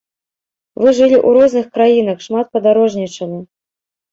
[0.83, 3.39] Вы жылі ў розных краінах, шмат падарожнічалі.